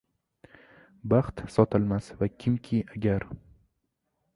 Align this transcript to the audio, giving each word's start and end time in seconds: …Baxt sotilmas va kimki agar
…Baxt 1.13 1.45
sotilmas 1.57 2.09
va 2.23 2.33
kimki 2.39 2.83
agar 2.97 3.31